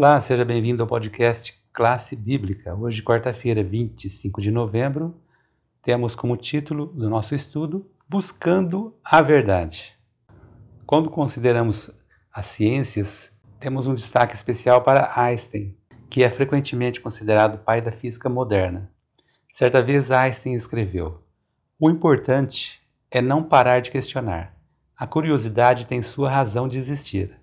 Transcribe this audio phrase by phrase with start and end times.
[0.00, 2.72] Olá, seja bem-vindo ao podcast Classe Bíblica.
[2.72, 5.20] Hoje, quarta-feira, 25 de novembro,
[5.82, 9.98] temos como título do nosso estudo Buscando a Verdade.
[10.86, 11.90] Quando consideramos
[12.32, 15.76] as ciências, temos um destaque especial para Einstein,
[16.08, 18.92] que é frequentemente considerado o pai da física moderna.
[19.50, 21.24] Certa vez Einstein escreveu:
[21.76, 22.80] O importante
[23.10, 24.56] é não parar de questionar.
[24.96, 27.36] A curiosidade tem sua razão de existir.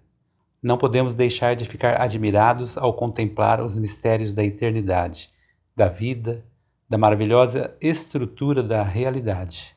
[0.66, 5.30] Não podemos deixar de ficar admirados ao contemplar os mistérios da eternidade,
[5.76, 6.44] da vida,
[6.90, 9.76] da maravilhosa estrutura da realidade.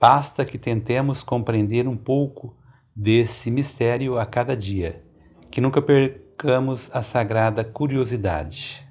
[0.00, 2.56] Basta que tentemos compreender um pouco
[2.94, 5.04] desse mistério a cada dia,
[5.50, 8.88] que nunca percamos a sagrada curiosidade.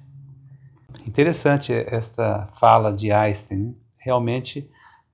[1.06, 3.74] Interessante esta fala de Einstein.
[3.96, 4.70] Realmente,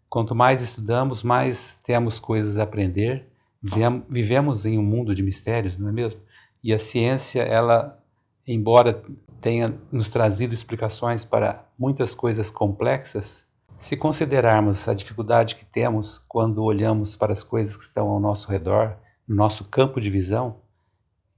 [0.09, 3.30] quanto mais estudamos, mais temos coisas a aprender
[3.63, 6.21] Vivemos em um mundo de mistérios, não é mesmo?
[6.63, 8.03] E a ciência, ela,
[8.47, 9.03] embora
[9.41, 13.47] tenha nos trazido explicações para muitas coisas complexas,
[13.79, 18.51] se considerarmos a dificuldade que temos quando olhamos para as coisas que estão ao nosso
[18.51, 20.61] redor, no nosso campo de visão,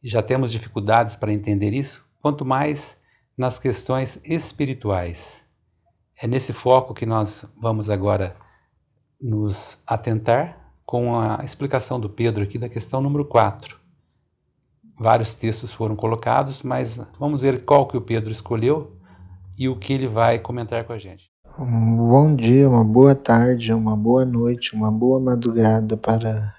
[0.02, 3.00] já temos dificuldades para entender isso, quanto mais
[3.36, 5.44] nas questões espirituais.
[6.16, 8.36] É nesse foco que nós vamos agora
[9.20, 13.78] nos atentar com a explicação do Pedro aqui da questão número 4.
[14.98, 18.96] Vários textos foram colocados, mas vamos ver qual que o Pedro escolheu
[19.58, 21.30] e o que ele vai comentar com a gente.
[21.58, 26.54] Um bom dia, uma boa tarde, uma boa noite, uma boa madrugada para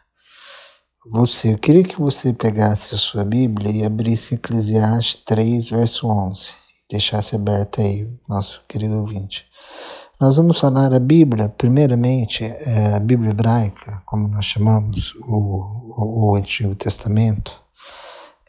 [1.06, 1.54] você.
[1.54, 6.92] Eu queria que você pegasse a sua Bíblia e abrisse Eclesiastes 3, verso 11 e
[6.92, 9.46] deixasse aberta aí, nosso querido ouvinte.
[10.20, 16.36] Nós vamos falar a Bíblia, primeiramente, é, a Bíblia hebraica, como nós chamamos o, o
[16.36, 17.60] Antigo Testamento,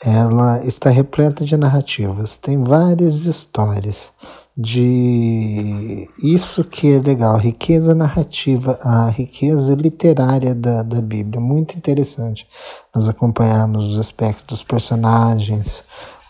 [0.05, 4.13] ela está repleta de narrativas, tem várias histórias
[4.57, 12.47] de isso que é legal, riqueza narrativa, a riqueza literária da, da Bíblia, muito interessante.
[12.95, 15.83] Nós acompanhamos os aspectos dos personagens,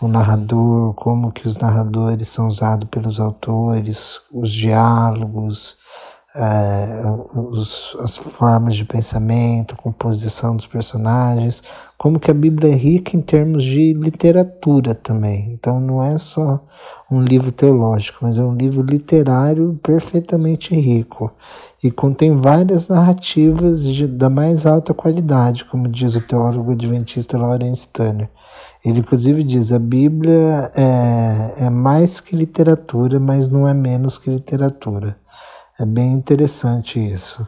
[0.05, 5.77] o narrador, como que os narradores são usados pelos autores, os diálogos,
[6.37, 7.03] é,
[7.37, 11.63] os, as formas de pensamento, composição dos personagens,
[11.97, 15.51] como que a Bíblia é rica em termos de literatura também.
[15.51, 16.61] Então não é só
[17.11, 21.33] um livro teológico, mas é um livro literário perfeitamente rico
[21.83, 27.87] e contém várias narrativas de, da mais alta qualidade, como diz o teólogo adventista Lawrence
[27.89, 28.29] Tanner.
[28.85, 34.31] Ele, inclusive, diz: a Bíblia é, é mais que literatura, mas não é menos que
[34.31, 35.17] literatura.
[35.79, 37.47] É bem interessante isso.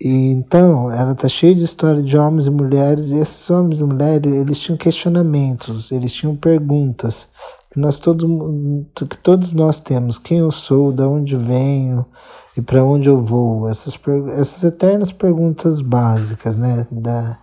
[0.00, 3.84] E então, ela está cheia de história de homens e mulheres, e esses homens e
[3.84, 7.28] mulheres, eles tinham questionamentos, eles tinham perguntas
[7.70, 8.24] que nós todos,
[8.94, 12.04] que todos nós temos, quem eu sou, de onde venho
[12.56, 13.98] e para onde eu vou, essas,
[14.36, 17.38] essas eternas perguntas básicas, né, da,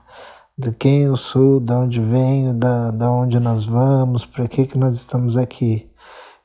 [0.61, 4.77] de quem eu sou, de onde venho, da, da onde nós vamos, para que, que
[4.77, 5.89] nós estamos aqui.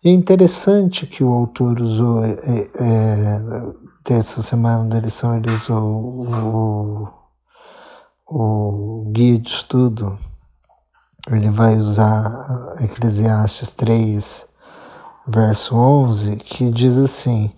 [0.02, 3.38] E é interessante que o autor usou, é, é,
[4.04, 7.08] dessa semana da lição, ele usou o,
[8.26, 10.16] o guia de estudo,
[11.30, 12.24] ele vai usar
[12.80, 14.46] Eclesiastes 3,
[15.28, 17.52] verso 11, que diz assim: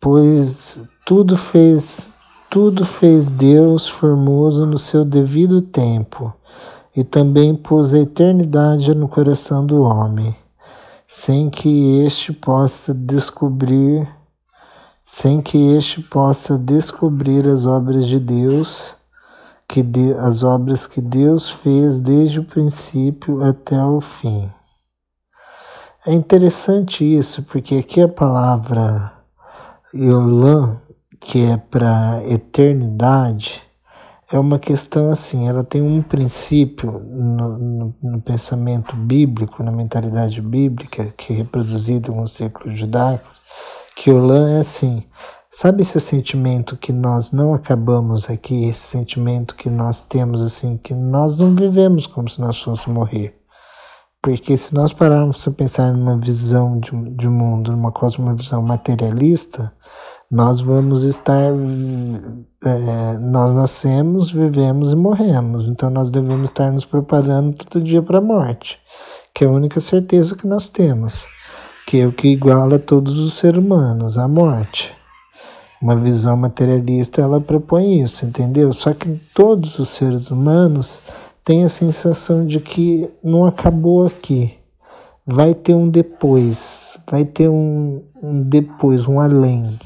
[0.00, 2.13] Pois tudo fez
[2.54, 6.32] tudo fez Deus formoso no seu devido tempo,
[6.96, 10.36] e também pôs a eternidade no coração do homem,
[11.04, 14.08] sem que este possa descobrir,
[15.04, 18.94] sem que este possa descobrir as obras de Deus,
[19.66, 24.48] que de, as obras que Deus fez desde o princípio até o fim.
[26.06, 29.12] É interessante isso, porque aqui a palavra
[29.92, 30.83] Yolan
[31.24, 33.62] que é para eternidade,
[34.30, 40.40] é uma questão assim, ela tem um princípio no, no, no, pensamento bíblico, na mentalidade
[40.42, 43.40] bíblica, que é reproduzido nos círculos judaicos,
[43.96, 45.02] que Olam é assim,
[45.50, 50.94] sabe esse sentimento que nós não acabamos aqui, esse sentimento que nós temos assim, que
[50.94, 53.34] nós não vivemos como se nós fôssemos morrer.
[54.22, 59.72] Porque se nós pararmos para pensar numa visão de, de mundo, numa cosmovisão materialista,
[60.34, 61.52] nós vamos estar.
[62.64, 65.68] É, nós nascemos, vivemos e morremos.
[65.68, 68.80] Então nós devemos estar nos preparando todo dia para a morte,
[69.32, 71.24] que é a única certeza que nós temos,
[71.86, 74.92] que é o que iguala todos os seres humanos, a morte.
[75.80, 78.72] Uma visão materialista ela propõe isso, entendeu?
[78.72, 81.00] Só que todos os seres humanos
[81.44, 84.58] têm a sensação de que não acabou aqui
[85.26, 89.78] vai ter um depois, vai ter um, um depois, um além,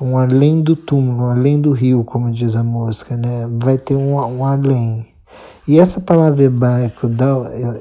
[0.00, 3.46] um além do túmulo, um além do rio, como diz a música, né?
[3.60, 5.08] Vai ter um, um além.
[5.68, 7.26] E essa palavra hebraica, da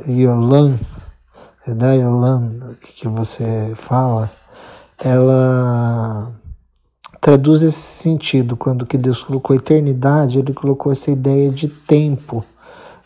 [0.08, 0.78] Yolan,
[1.76, 4.30] da Yolan, que você fala,
[5.00, 6.32] ela
[7.22, 8.58] traduz esse sentido.
[8.58, 12.44] Quando que Deus colocou eternidade, ele colocou essa ideia de tempo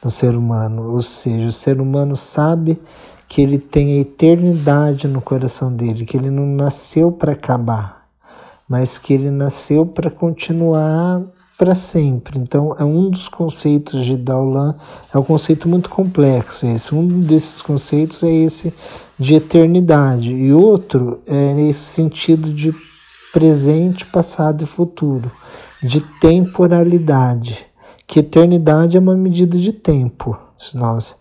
[0.03, 0.91] no ser humano.
[0.91, 2.81] Ou seja, o ser humano sabe
[3.27, 8.02] que ele tem a eternidade no coração dele, que ele não nasceu para acabar,
[8.67, 11.21] mas que ele nasceu para continuar
[11.57, 12.39] para sempre.
[12.39, 14.75] Então, é um dos conceitos de Daulan,
[15.13, 16.93] é um conceito muito complexo esse.
[16.93, 18.73] Um desses conceitos é esse
[19.17, 22.73] de eternidade e outro é esse sentido de
[23.31, 25.31] presente, passado e futuro,
[25.81, 27.65] de temporalidade,
[28.05, 30.37] que eternidade é uma medida de tempo.
[30.57, 31.15] Se nós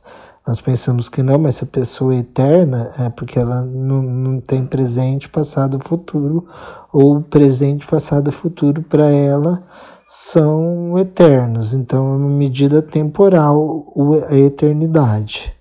[0.47, 4.41] nós pensamos que não, mas se a pessoa é eterna é porque ela não, não
[4.41, 6.49] tem presente, passado futuro,
[6.93, 9.63] ou presente, passado futuro para ela
[10.07, 11.73] são eternos.
[11.73, 13.93] Então é uma medida temporal
[14.29, 15.53] a eternidade.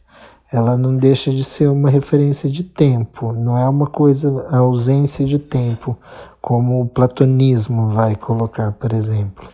[0.52, 5.26] Ela não deixa de ser uma referência de tempo, não é uma coisa, a ausência
[5.26, 5.98] de tempo,
[6.42, 9.48] como o platonismo vai colocar, por exemplo.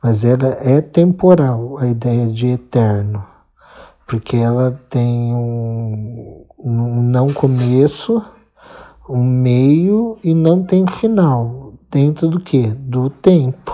[0.00, 3.34] Mas ela é temporal, a ideia de eterno
[4.06, 8.22] porque ela tem um, um não começo,
[9.08, 11.72] um meio e não tem final.
[11.90, 12.66] Dentro do que?
[12.66, 13.72] Do tempo.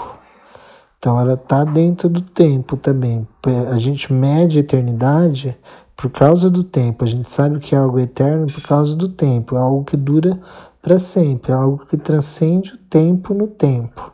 [0.99, 3.27] Então ela está dentro do tempo também.
[3.73, 5.57] A gente mede a eternidade
[5.97, 7.05] por causa do tempo.
[7.05, 10.39] A gente sabe que é algo eterno por causa do tempo, é algo que dura
[10.83, 14.13] para sempre, é algo que transcende o tempo no tempo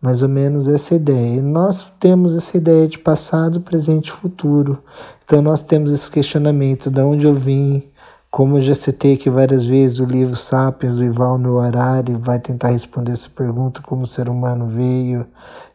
[0.00, 1.38] mais ou menos essa ideia.
[1.38, 4.82] E nós temos essa ideia de passado, presente e futuro.
[5.24, 7.89] Então nós temos esse questionamento de onde eu vim,
[8.30, 12.68] como eu já citei aqui várias vezes, o livro Sapiens, do Ival Harari, vai tentar
[12.68, 15.26] responder essa pergunta, como o ser humano veio,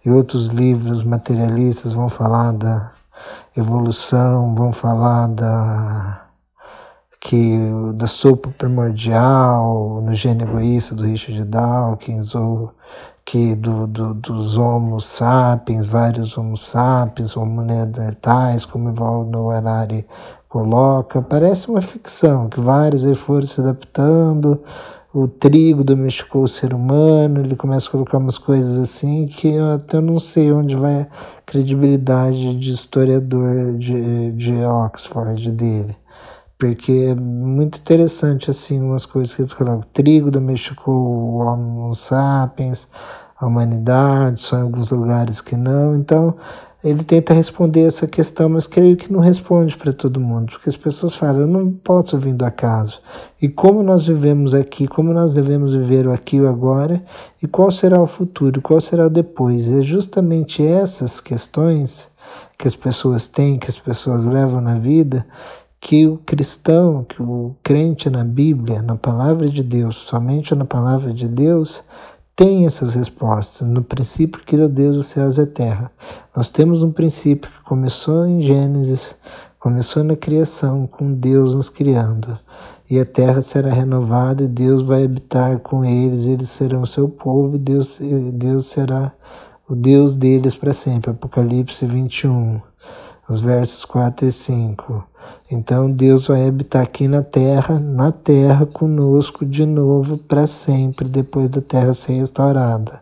[0.05, 2.93] e outros livros materialistas vão falar da
[3.57, 6.21] evolução, vão falar da
[7.19, 7.57] que
[7.95, 12.71] da sopa primordial, no gênio egoísta do Richard Dawkins, ou
[13.25, 20.05] que do, do, dos Homo sapiens, vários Homo sapiens, Homo neandertais, como Ivaldo Harari
[20.55, 24.57] coloca, parece uma ficção, que vários aí foram se adaptando,
[25.13, 29.73] o trigo domesticou o ser humano, ele começa a colocar umas coisas assim que eu
[29.73, 31.07] até não sei onde vai a
[31.45, 35.93] credibilidade de historiador de, de Oxford dele
[36.57, 39.81] porque é muito interessante assim umas coisas que eles colocam.
[39.81, 42.87] O trigo domesticou o Homo sapiens,
[43.37, 45.97] a humanidade, só em alguns lugares que não.
[45.97, 46.33] Então,
[46.85, 50.75] ele tenta responder essa questão, mas creio que não responde para todo mundo, porque as
[50.75, 53.01] pessoas falam, eu não posso vir do acaso.
[53.41, 57.03] E como nós vivemos aqui, como nós devemos viver o aqui e o agora,
[57.41, 59.67] e qual será o futuro, qual será o depois.
[59.67, 62.11] É justamente essas questões
[62.55, 65.25] que as pessoas têm, que as pessoas levam na vida,
[65.79, 71.11] que o cristão, que o crente na Bíblia, na palavra de Deus, somente na palavra
[71.11, 71.83] de Deus,
[72.35, 73.67] tem essas respostas.
[73.67, 75.91] No princípio criou Deus os céus e a terra.
[76.35, 79.15] Nós temos um princípio que começou em Gênesis,
[79.59, 82.37] começou na criação, com Deus nos criando.
[82.89, 87.55] E a terra será renovada e Deus vai habitar com eles, eles serão seu povo
[87.55, 87.99] e Deus,
[88.33, 89.11] Deus será
[89.67, 91.11] o Deus deles para sempre.
[91.11, 92.61] Apocalipse 21,
[93.27, 95.07] os versos 4 e 5.
[95.51, 101.49] Então Deus vai habitar aqui na terra, na terra conosco de novo para sempre, depois
[101.49, 103.01] da terra ser restaurada.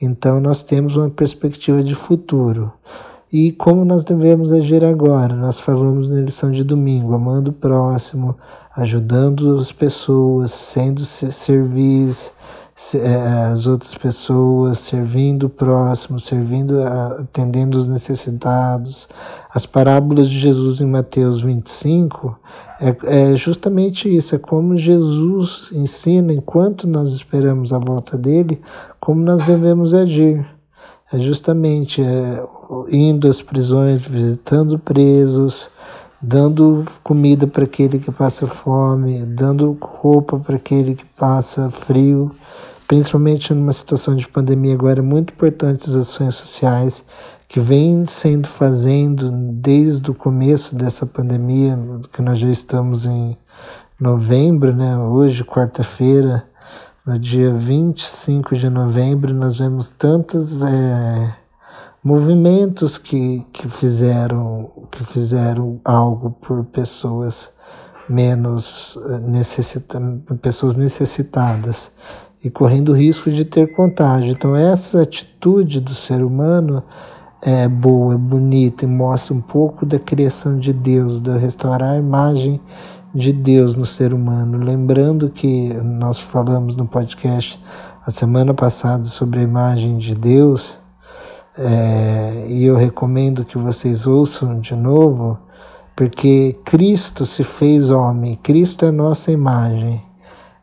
[0.00, 2.72] Então nós temos uma perspectiva de futuro.
[3.32, 5.34] E como nós devemos agir agora?
[5.34, 8.36] Nós falamos na lição de domingo, amando o próximo,
[8.76, 12.32] ajudando as pessoas, sendo serviço,
[13.52, 19.08] as outras pessoas, servindo o próximo, servindo, atendendo os necessitados.
[19.54, 22.36] As parábolas de Jesus em Mateus 25
[22.80, 28.60] é, é justamente isso, é como Jesus ensina, enquanto nós esperamos a volta dele,
[28.98, 30.44] como nós devemos agir.
[31.12, 32.44] É justamente é,
[32.90, 35.70] indo às prisões, visitando presos,
[36.26, 42.34] dando comida para aquele que passa fome, dando roupa para aquele que passa frio,
[42.88, 47.04] principalmente numa situação de pandemia agora é muito importante as ações sociais
[47.46, 51.78] que vêm sendo fazendo desde o começo dessa pandemia,
[52.10, 53.36] que nós já estamos em
[54.00, 54.96] novembro, né?
[54.96, 56.42] Hoje, quarta-feira,
[57.06, 61.36] no dia 25 de novembro, nós vemos tantos é,
[62.04, 67.50] movimentos que, que fizeram que fizeram algo por pessoas
[68.08, 69.98] menos eh, necessita,
[70.42, 71.90] pessoas necessitadas
[72.44, 74.30] e correndo risco de ter contágio.
[74.30, 76.82] Então essa atitude do ser humano
[77.42, 81.96] é boa, é bonita e mostra um pouco da criação de Deus, de restaurar a
[81.96, 82.60] imagem
[83.14, 84.58] de Deus no ser humano.
[84.58, 87.58] Lembrando que nós falamos no podcast
[88.04, 90.78] a semana passada sobre a imagem de Deus,
[91.56, 95.38] é, e eu recomendo que vocês ouçam de novo,
[95.94, 100.04] porque Cristo se fez homem, Cristo é nossa imagem.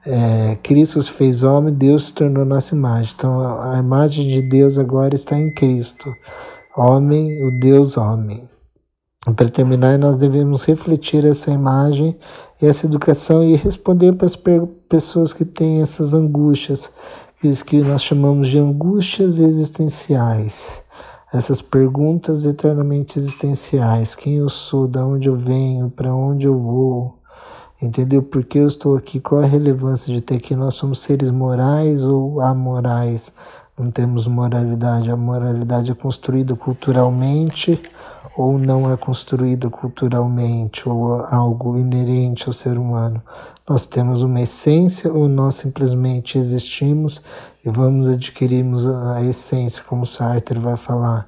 [0.05, 3.13] É, Cristo se fez homem, Deus se tornou nossa imagem.
[3.15, 6.11] Então a imagem de Deus agora está em Cristo,
[6.75, 8.49] homem, o Deus homem.
[9.35, 12.17] Para terminar, nós devemos refletir essa imagem
[12.59, 14.35] e essa educação e responder para as
[14.91, 16.91] pessoas que têm essas angústias,
[17.65, 20.83] que nós chamamos de angústias existenciais.
[21.33, 27.15] Essas perguntas eternamente existenciais: quem eu sou, de onde eu venho, para onde eu vou,
[27.81, 28.21] entendeu?
[28.21, 29.21] Por que eu estou aqui?
[29.21, 30.57] Qual a relevância de ter aqui?
[30.57, 33.31] Nós somos seres morais ou amorais?
[33.79, 35.09] Não temos moralidade.
[35.09, 37.81] A moralidade é construída culturalmente
[38.35, 43.21] ou não é construída culturalmente ou algo inerente ao ser humano.
[43.69, 47.21] Nós temos uma essência ou nós simplesmente existimos
[47.63, 51.27] e vamos adquirirmos a essência, como Sartre vai falar.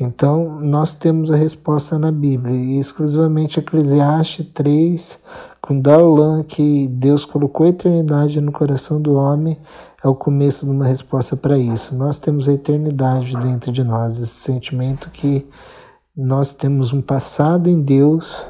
[0.00, 5.20] Então, nós temos a resposta na Bíblia, e exclusivamente Eclesiastes 3,
[5.60, 9.56] com Daulan, que Deus colocou a eternidade no coração do homem,
[10.02, 11.94] é o começo de uma resposta para isso.
[11.94, 15.46] Nós temos a eternidade dentro de nós, esse sentimento que
[16.16, 18.46] nós temos um passado em Deus,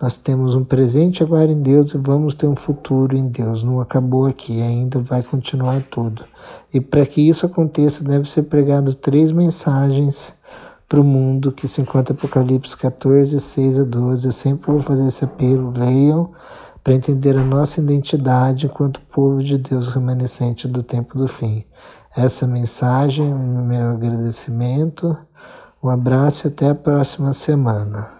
[0.00, 3.64] nós temos um presente agora em Deus e vamos ter um futuro em Deus.
[3.64, 6.24] Não acabou aqui, ainda vai continuar tudo.
[6.72, 10.34] E para que isso aconteça, deve ser pregado três mensagens
[10.88, 14.26] para o mundo que se encontra Apocalipse 14, 6 a 12.
[14.28, 16.30] Eu sempre vou fazer esse apelo, leiam
[16.82, 21.64] para entender a nossa identidade enquanto povo de Deus remanescente do tempo do fim.
[22.16, 25.18] Essa mensagem, meu agradecimento
[25.82, 28.19] um abraço e até a próxima semana.